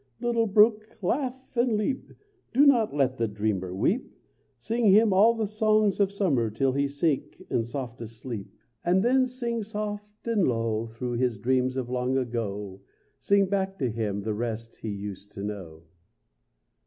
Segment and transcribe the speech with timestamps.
[0.19, 2.11] Little brook, laugh and leap!
[2.53, 4.17] Do not let the dreamer weep;
[4.57, 8.51] Sing him all the songs of summer till he sink in softest sleep;
[8.83, 12.81] And then sing soft and low Through his dreams of long ago,
[13.19, 15.83] Sing back to him the rest he used to know.